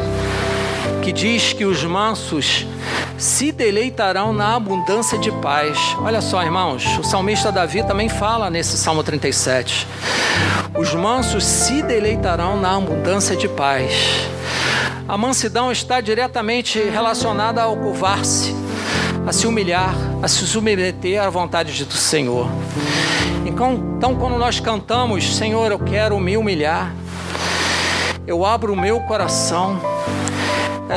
que 1.09 1.13
diz 1.13 1.55
que 1.55 1.65
os 1.65 1.83
mansos 1.85 2.67
se 3.17 3.51
deleitarão 3.51 4.31
na 4.31 4.57
abundância 4.57 5.17
de 5.17 5.33
paz. 5.33 5.97
Olha 6.03 6.21
só, 6.21 6.43
irmãos, 6.43 6.99
o 6.99 7.03
salmista 7.03 7.51
Davi 7.51 7.83
também 7.83 8.11
fala 8.11 8.51
nesse 8.51 8.77
Salmo 8.77 9.03
37. 9.03 9.87
Os 10.77 10.93
mansos 10.93 11.45
se 11.45 11.83
deleitarão 11.83 12.61
na 12.61 12.77
abundância 12.77 13.35
de 13.35 13.49
paz. 13.49 14.29
A 15.09 15.17
mansidão 15.17 15.73
está 15.73 16.03
diretamente 16.03 16.79
relacionada 16.79 17.63
ao 17.63 17.75
curvar-se, 17.75 18.55
a 19.27 19.33
se 19.33 19.47
humilhar, 19.47 19.95
a 20.23 20.29
se 20.29 20.47
submeter 20.47 21.23
à 21.23 21.31
vontade 21.31 21.87
do 21.87 21.95
Senhor. 21.95 22.51
Então, 23.47 23.95
então, 23.97 24.15
quando 24.15 24.37
nós 24.37 24.61
cantamos, 24.61 25.37
Senhor, 25.37 25.73
eu 25.73 25.79
quero 25.79 26.21
me 26.21 26.37
humilhar, 26.37 26.95
eu 28.27 28.45
abro 28.45 28.75
o 28.75 28.77
meu 28.77 29.01
coração 29.01 29.81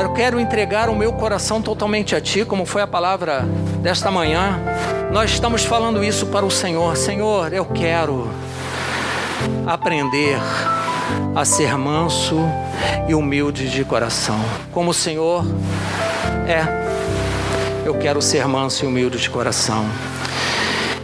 eu 0.00 0.12
quero 0.14 0.40
entregar 0.40 0.88
o 0.88 0.94
meu 0.94 1.12
coração 1.12 1.60
totalmente 1.60 2.16
a 2.16 2.20
Ti, 2.20 2.44
como 2.44 2.64
foi 2.64 2.80
a 2.80 2.86
palavra 2.86 3.42
desta 3.80 4.10
manhã. 4.10 4.58
Nós 5.10 5.30
estamos 5.30 5.64
falando 5.64 6.02
isso 6.02 6.26
para 6.26 6.46
o 6.46 6.50
Senhor. 6.50 6.96
Senhor, 6.96 7.52
eu 7.52 7.66
quero 7.66 8.30
aprender 9.66 10.38
a 11.34 11.44
ser 11.44 11.76
manso 11.76 12.38
e 13.06 13.14
humilde 13.14 13.68
de 13.68 13.84
coração. 13.84 14.40
Como 14.70 14.90
o 14.90 14.94
Senhor 14.94 15.44
é, 16.46 17.84
eu 17.84 17.94
quero 17.98 18.22
ser 18.22 18.46
manso 18.48 18.84
e 18.84 18.88
humilde 18.88 19.18
de 19.18 19.28
coração. 19.28 19.84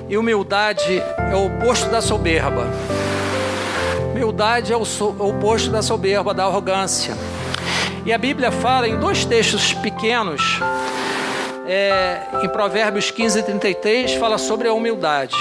E 0.09 0.17
humildade 0.17 1.03
é 1.31 1.35
o 1.35 1.47
oposto 1.47 1.91
da 1.91 2.01
soberba. 2.01 2.67
Humildade 4.13 4.73
é 4.73 4.77
o 4.77 4.83
oposto 4.83 5.71
da 5.71 5.83
soberba, 5.83 6.33
da 6.33 6.45
arrogância. 6.45 7.15
E 8.09 8.13
a 8.13 8.17
Bíblia 8.17 8.51
fala 8.51 8.89
em 8.89 8.97
dois 8.97 9.27
textos 9.27 9.75
pequenos, 9.75 10.59
é, 11.67 12.23
em 12.43 12.49
Provérbios 12.49 13.11
15 13.11 13.41
e 13.41 13.43
33, 13.43 14.15
fala 14.15 14.39
sobre 14.39 14.67
a 14.67 14.73
humildade. 14.73 15.37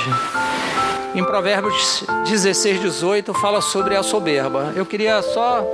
Em 1.15 1.23
Provérbios 1.23 2.03
16, 2.27 2.81
18, 2.81 3.33
fala 3.35 3.61
sobre 3.61 3.95
a 3.95 4.03
soberba. 4.03 4.73
Eu 4.75 4.85
queria 4.85 5.21
só 5.21 5.65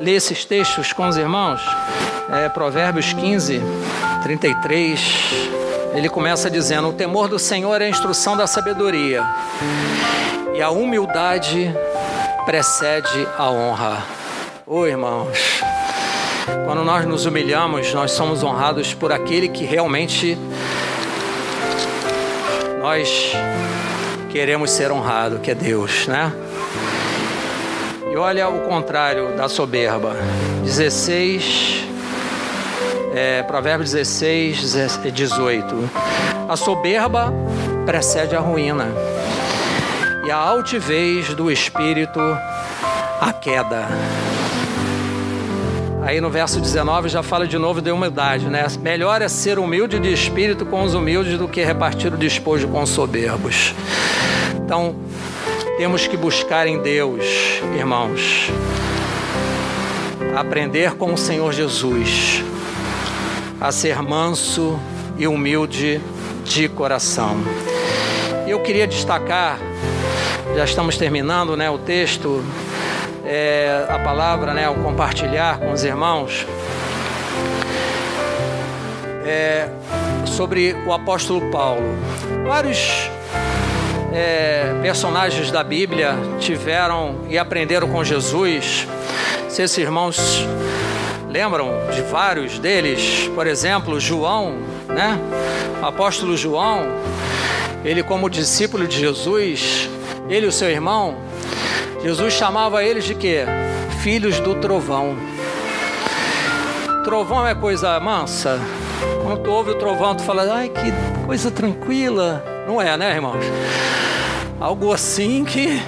ler 0.00 0.16
esses 0.16 0.44
textos 0.44 0.92
com 0.92 1.06
os 1.06 1.16
irmãos. 1.16 1.60
É, 2.32 2.48
Provérbios 2.48 3.12
15, 3.12 3.62
33. 4.24 5.00
Ele 5.94 6.08
começa 6.08 6.50
dizendo: 6.50 6.88
O 6.88 6.92
temor 6.92 7.28
do 7.28 7.38
Senhor 7.38 7.80
é 7.80 7.84
a 7.84 7.88
instrução 7.88 8.36
da 8.36 8.48
sabedoria, 8.48 9.22
e 10.52 10.60
a 10.60 10.70
humildade 10.70 11.72
precede 12.44 13.28
a 13.38 13.48
honra. 13.48 14.02
Ô 14.66 14.84
irmãos, 14.84 15.62
quando 16.64 16.84
nós 16.84 17.04
nos 17.06 17.26
humilhamos, 17.26 17.92
nós 17.92 18.12
somos 18.12 18.42
honrados 18.42 18.94
por 18.94 19.12
aquele 19.12 19.48
que 19.48 19.64
realmente 19.64 20.38
nós 22.80 23.32
queremos 24.30 24.70
ser 24.70 24.90
honrado, 24.90 25.38
que 25.38 25.50
é 25.50 25.54
Deus, 25.54 26.06
né? 26.06 26.32
E 28.10 28.16
olha 28.16 28.48
o 28.48 28.60
contrário 28.60 29.36
da 29.36 29.48
soberba. 29.48 30.16
16, 30.64 31.84
é, 33.14 33.42
Provérbios 33.42 33.92
16, 33.92 34.74
18. 35.12 35.90
A 36.48 36.56
soberba 36.56 37.32
precede 37.84 38.34
a 38.34 38.40
ruína, 38.40 38.88
e 40.24 40.30
a 40.30 40.36
altivez 40.36 41.34
do 41.34 41.50
espírito 41.50 42.20
a 43.20 43.32
queda. 43.32 43.88
Aí 46.10 46.20
no 46.20 46.28
verso 46.28 46.60
19 46.60 47.08
já 47.08 47.22
fala 47.22 47.46
de 47.46 47.56
novo 47.56 47.80
de 47.80 47.88
humildade, 47.92 48.46
né? 48.48 48.66
Melhor 48.80 49.22
é 49.22 49.28
ser 49.28 49.60
humilde 49.60 49.96
de 50.00 50.12
espírito 50.12 50.66
com 50.66 50.82
os 50.82 50.92
humildes 50.92 51.38
do 51.38 51.46
que 51.46 51.62
repartir 51.62 52.12
o 52.12 52.16
despojo 52.16 52.66
com 52.66 52.82
os 52.82 52.90
soberbos. 52.90 53.72
Então, 54.56 54.96
temos 55.78 56.08
que 56.08 56.16
buscar 56.16 56.66
em 56.66 56.82
Deus, 56.82 57.24
irmãos, 57.78 58.50
aprender 60.36 60.96
com 60.96 61.14
o 61.14 61.16
Senhor 61.16 61.52
Jesus 61.52 62.42
a 63.60 63.70
ser 63.70 64.02
manso 64.02 64.80
e 65.16 65.28
humilde 65.28 66.00
de 66.44 66.68
coração. 66.68 67.36
Eu 68.48 68.58
queria 68.58 68.88
destacar, 68.88 69.60
já 70.56 70.64
estamos 70.64 70.96
terminando, 70.96 71.56
né, 71.56 71.70
o 71.70 71.78
texto 71.78 72.44
é, 73.24 73.86
a 73.88 73.98
palavra, 73.98 74.54
né, 74.54 74.66
ao 74.66 74.74
compartilhar 74.74 75.58
com 75.58 75.72
os 75.72 75.84
irmãos, 75.84 76.46
é, 79.24 79.68
sobre 80.26 80.74
o 80.86 80.92
apóstolo 80.92 81.50
Paulo. 81.50 81.96
Vários 82.46 83.10
é, 84.12 84.74
personagens 84.82 85.50
da 85.50 85.62
Bíblia 85.62 86.14
tiveram 86.38 87.20
e 87.28 87.38
aprenderam 87.38 87.88
com 87.88 88.02
Jesus. 88.02 88.86
Se 89.48 89.62
esses 89.62 89.78
irmãos 89.78 90.46
lembram 91.28 91.70
de 91.92 92.02
vários 92.02 92.58
deles, 92.58 93.30
por 93.34 93.46
exemplo, 93.46 94.00
João, 94.00 94.56
né? 94.88 95.18
O 95.80 95.86
apóstolo 95.86 96.36
João, 96.36 96.82
ele 97.84 98.02
como 98.02 98.28
discípulo 98.28 98.86
de 98.86 98.98
Jesus, 98.98 99.88
ele 100.28 100.46
e 100.46 100.48
o 100.48 100.52
seu 100.52 100.68
irmão, 100.68 101.16
Jesus 102.02 102.32
chamava 102.32 102.82
eles 102.82 103.04
de 103.04 103.14
quê? 103.14 103.44
Filhos 104.02 104.40
do 104.40 104.54
trovão. 104.54 105.16
Trovão 107.04 107.46
é 107.46 107.54
coisa 107.54 107.98
mansa. 108.00 108.58
Quando 109.22 109.42
tu 109.42 109.50
ouve 109.50 109.70
o 109.70 109.74
trovão, 109.74 110.14
tu 110.14 110.22
fala, 110.22 110.50
ai 110.52 110.68
que 110.68 110.92
coisa 111.26 111.50
tranquila. 111.50 112.42
Não 112.66 112.80
é, 112.80 112.96
né, 112.96 113.14
irmãos? 113.14 113.44
Algo 114.58 114.92
assim 114.92 115.44
que 115.44 115.80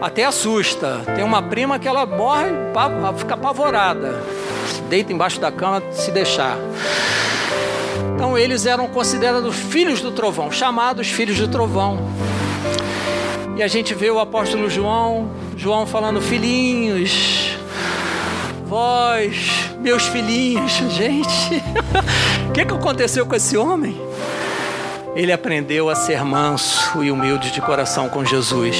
até 0.00 0.24
assusta. 0.24 1.00
Tem 1.14 1.24
uma 1.24 1.42
prima 1.42 1.78
que 1.78 1.86
ela 1.86 2.04
morre, 2.06 2.50
fica 3.16 3.34
apavorada. 3.34 4.20
Deita 4.88 5.12
embaixo 5.12 5.40
da 5.40 5.52
cama 5.52 5.82
se 5.92 6.10
deixar. 6.10 6.56
Então 8.14 8.36
eles 8.36 8.66
eram 8.66 8.88
considerados 8.88 9.54
filhos 9.54 10.00
do 10.00 10.10
trovão, 10.10 10.50
chamados 10.50 11.08
filhos 11.08 11.38
do 11.38 11.48
trovão. 11.48 11.98
E 13.56 13.62
a 13.62 13.68
gente 13.68 13.94
vê 13.94 14.10
o 14.10 14.20
apóstolo 14.20 14.68
João, 14.68 15.30
João 15.56 15.86
falando 15.86 16.20
filhinhos, 16.20 17.56
vós, 18.66 19.50
meus 19.80 20.04
filhinhos, 20.04 20.72
gente. 20.92 21.62
O 22.48 22.52
que, 22.52 22.64
que 22.64 22.74
aconteceu 22.74 23.26
com 23.26 23.34
esse 23.34 23.56
homem? 23.56 24.06
ele 25.16 25.32
aprendeu 25.32 25.88
a 25.88 25.94
ser 25.94 26.22
manso 26.22 27.02
e 27.02 27.10
humilde 27.10 27.50
de 27.50 27.62
coração 27.62 28.06
com 28.06 28.22
Jesus. 28.22 28.76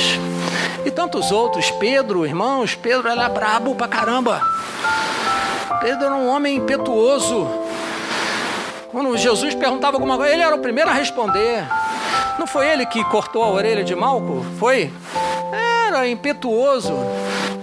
E 0.84 0.90
tantos 0.90 1.32
outros, 1.32 1.70
Pedro, 1.70 2.26
irmãos, 2.26 2.74
Pedro 2.74 3.08
era 3.08 3.26
brabo 3.26 3.74
pra 3.74 3.88
caramba. 3.88 4.42
Pedro 5.80 6.04
era 6.04 6.14
um 6.14 6.28
homem 6.28 6.56
impetuoso. 6.56 7.48
Quando 8.92 9.16
Jesus 9.16 9.54
perguntava 9.54 9.96
alguma 9.96 10.18
coisa, 10.18 10.34
ele 10.34 10.42
era 10.42 10.54
o 10.54 10.60
primeiro 10.60 10.90
a 10.90 10.92
responder. 10.92 11.66
Não 12.38 12.46
foi 12.46 12.68
ele 12.68 12.86
que 12.86 13.02
cortou 13.04 13.42
a 13.42 13.50
orelha 13.50 13.82
de 13.82 13.94
Malco? 13.94 14.44
Foi? 14.58 14.90
Era 15.52 16.08
impetuoso. 16.08 16.92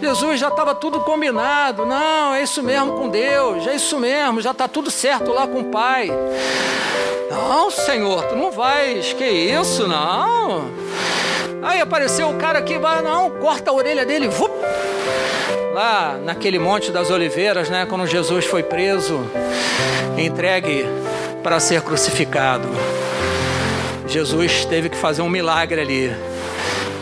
Jesus 0.02 0.40
já 0.40 0.50
estava 0.50 0.76
tudo 0.76 1.00
combinado. 1.02 1.86
Não, 1.86 2.34
é 2.34 2.44
isso 2.44 2.62
mesmo 2.62 2.94
com 2.94 3.08
Deus, 3.08 3.66
é 3.68 3.76
isso 3.76 3.98
mesmo, 4.00 4.42
já 4.42 4.52
está 4.52 4.68
tudo 4.68 4.92
certo 4.92 5.32
lá 5.32 5.48
com 5.48 5.60
o 5.60 5.66
Pai. 5.66 6.12
Não, 7.32 7.72
Senhor, 7.72 8.24
tu 8.26 8.36
não 8.36 8.52
vais. 8.52 9.14
Que 9.14 9.26
isso, 9.26 9.88
não. 9.88 10.66
Aí 11.62 11.80
apareceu 11.80 12.30
o 12.30 12.36
cara 12.36 12.62
que 12.62 12.78
vai, 12.78 13.02
não, 13.02 13.30
corta 13.30 13.72
a 13.72 13.74
orelha 13.74 14.06
dele, 14.06 14.28
vup. 14.28 14.52
Lá 15.74 16.18
naquele 16.24 16.60
Monte 16.60 16.92
das 16.92 17.10
Oliveiras, 17.10 17.70
né, 17.70 17.86
quando 17.86 18.06
Jesus 18.06 18.46
foi 18.46 18.62
preso, 18.62 19.26
entregue 20.18 20.86
para 21.42 21.60
ser 21.60 21.82
crucificado. 21.82 22.68
Jesus 24.14 24.64
teve 24.66 24.90
que 24.90 24.96
fazer 24.96 25.24
um 25.24 25.30
milagre 25.30 25.82
ali. 25.82 26.16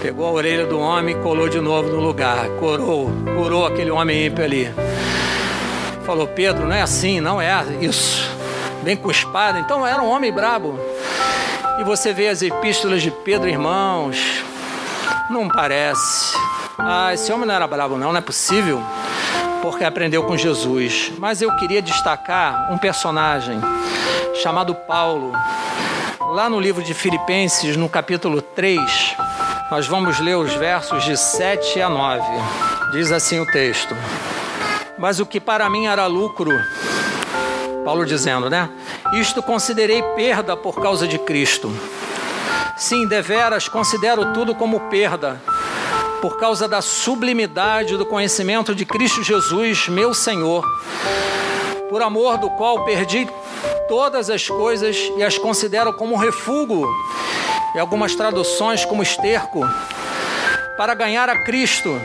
Pegou 0.02 0.26
a 0.26 0.32
orelha 0.32 0.66
do 0.66 0.80
homem 0.80 1.14
e 1.14 1.20
colou 1.22 1.50
de 1.50 1.60
novo 1.60 1.90
no 1.90 2.00
lugar. 2.00 2.48
Curou, 2.58 3.12
curou 3.36 3.66
aquele 3.68 3.92
homem 3.92 4.28
ímpio 4.28 4.46
ali. 4.46 4.74
Falou, 6.06 6.26
Pedro, 6.26 6.66
não 6.66 6.74
é 6.74 6.82
assim, 6.82 7.20
não 7.20 7.42
é 7.42 7.52
isso 7.82 8.32
bem 8.82 8.96
com 8.96 9.12
espada. 9.12 9.60
Então 9.60 9.86
era 9.86 10.02
um 10.02 10.10
homem 10.10 10.32
brabo. 10.32 10.80
E 11.80 11.84
você 11.84 12.14
vê 12.14 12.30
as 12.30 12.42
epístolas 12.42 13.02
de 13.02 13.12
Pedro, 13.12 13.50
irmãos, 13.50 14.18
não 15.30 15.50
parece. 15.50 16.34
Ah, 16.78 17.14
esse 17.14 17.30
homem 17.34 17.46
não 17.46 17.56
era 17.56 17.68
brabo, 17.68 17.98
não, 17.98 18.14
não 18.14 18.18
é 18.18 18.22
possível, 18.22 18.82
porque 19.62 19.84
aprendeu 19.84 20.24
com 20.24 20.38
Jesus. 20.38 21.12
Mas 21.18 21.42
eu 21.42 21.54
queria 21.58 21.82
destacar 21.82 22.72
um 22.72 22.78
personagem 22.78 23.60
chamado 24.42 24.74
Paulo. 24.74 25.34
Lá 26.32 26.50
no 26.50 26.62
livro 26.62 26.82
de 26.82 26.94
Filipenses, 26.94 27.76
no 27.76 27.90
capítulo 27.90 28.42
3, 28.42 28.80
nós 29.70 29.86
vamos 29.86 30.18
ler 30.22 30.38
os 30.38 30.54
versos 30.54 31.04
de 31.04 31.18
7 31.18 31.82
a 31.82 31.90
9. 31.90 32.24
Diz 32.94 33.12
assim 33.12 33.42
o 33.42 33.46
texto: 33.46 33.94
Mas 34.98 35.20
o 35.20 35.26
que 35.26 35.42
para 35.42 35.70
mim 35.70 35.88
era 35.88 36.06
lucro, 36.06 36.50
Paulo 37.84 38.06
dizendo, 38.06 38.50
né? 38.50 38.70
Isto 39.12 39.44
considerei 39.44 40.02
perda 40.16 40.56
por 40.56 40.82
causa 40.82 41.06
de 41.06 41.20
Cristo. 41.20 41.70
Sim, 42.78 43.10
deveras 43.10 43.68
considero 43.68 44.32
tudo 44.32 44.56
como 44.56 44.80
perda, 44.90 45.42
por 46.22 46.40
causa 46.40 46.66
da 46.66 46.82
sublimidade 46.82 47.98
do 47.98 48.06
conhecimento 48.06 48.74
de 48.74 48.86
Cristo 48.86 49.22
Jesus, 49.22 49.90
meu 49.90 50.14
Senhor, 50.14 50.66
por 51.90 52.02
amor 52.02 52.38
do 52.38 52.50
qual 52.52 52.86
perdi 52.86 53.28
todas 53.92 54.30
as 54.30 54.48
coisas 54.48 54.96
e 55.18 55.22
as 55.22 55.38
considero 55.38 55.92
como 55.92 56.16
refúgio, 56.16 56.88
e 57.76 57.78
algumas 57.78 58.16
traduções 58.16 58.86
como 58.86 59.04
esterco, 59.04 59.60
para 60.78 60.94
ganhar 60.94 61.28
a 61.28 61.44
Cristo 61.44 62.02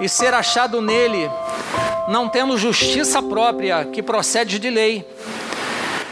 e 0.00 0.08
ser 0.08 0.32
achado 0.32 0.80
nele 0.80 1.30
não 2.08 2.26
tendo 2.26 2.56
justiça 2.56 3.20
própria 3.20 3.84
que 3.84 4.02
procede 4.02 4.58
de 4.58 4.70
lei, 4.70 5.06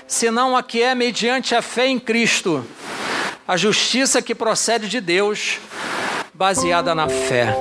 senão 0.07 0.55
a 0.55 0.63
que 0.63 0.83
é 0.83 0.95
mediante 0.95 1.55
a 1.55 1.63
fé 1.63 1.87
em 1.87 1.99
Cristo, 1.99 2.63
a 3.49 3.57
justiça 3.57 4.21
que 4.21 4.35
procede 4.35 4.91
de 4.91 5.01
Deus, 5.01 5.59
baseada 6.35 6.95
na 6.95 7.09
fé. 7.09 7.57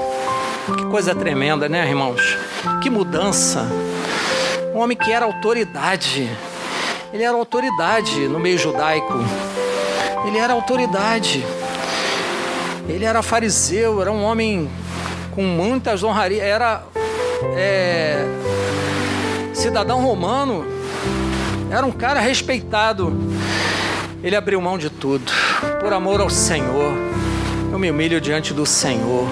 Que 0.77 0.83
coisa 0.87 1.15
tremenda, 1.15 1.69
né, 1.69 1.87
irmãos? 1.87 2.37
Que 2.83 2.89
mudança. 2.89 3.65
Um 4.75 4.79
homem 4.79 4.97
que 4.97 5.13
era 5.13 5.23
autoridade, 5.23 6.29
ele 7.13 7.23
era 7.23 7.35
autoridade 7.35 8.27
no 8.27 8.39
meio 8.39 8.57
judaico, 8.57 9.13
ele 10.25 10.37
era 10.37 10.53
autoridade, 10.53 11.45
ele 12.87 13.05
era 13.05 13.21
fariseu, 13.21 14.01
era 14.01 14.11
um 14.11 14.23
homem 14.23 14.69
com 15.31 15.43
muitas 15.43 16.03
honrarias, 16.03 16.43
era 16.43 16.83
é, 17.55 18.25
cidadão 19.53 20.01
romano, 20.01 20.65
era 21.71 21.85
um 21.85 21.91
cara 21.91 22.19
respeitado. 22.19 23.13
Ele 24.23 24.35
abriu 24.35 24.59
mão 24.61 24.77
de 24.77 24.89
tudo, 24.89 25.31
por 25.79 25.93
amor 25.93 26.21
ao 26.21 26.29
Senhor. 26.29 26.93
Eu 27.71 27.77
me 27.77 27.91
humilho 27.91 28.19
diante 28.19 28.53
do 28.53 28.65
Senhor. 28.65 29.27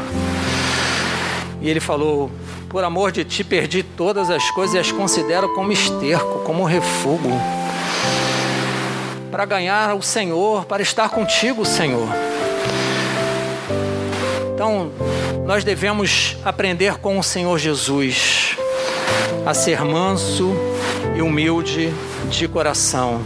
E 1.62 1.70
ele 1.70 1.80
falou: 1.80 2.30
Por 2.70 2.84
amor 2.84 3.12
de 3.12 3.24
ti, 3.24 3.44
perdi 3.44 3.82
todas 3.82 4.30
as 4.30 4.52
coisas 4.52 4.76
e 4.76 4.80
as 4.80 4.92
considero 4.92 5.54
como 5.56 5.72
esterco, 5.72 6.44
como 6.44 6.66
refúgio. 6.66 7.32
Para 9.34 9.46
ganhar 9.46 9.96
o 9.96 10.02
Senhor, 10.04 10.64
para 10.66 10.84
estar 10.84 11.10
contigo, 11.10 11.66
Senhor. 11.66 12.08
Então, 14.54 14.92
nós 15.44 15.64
devemos 15.64 16.38
aprender 16.46 17.00
com 17.00 17.18
o 17.18 17.24
Senhor 17.24 17.58
Jesus 17.58 18.56
a 19.44 19.56
ser 19.56 19.84
manso 19.84 20.56
e 21.16 21.22
humilde 21.24 21.92
de 22.30 22.48
coração. 22.48 23.24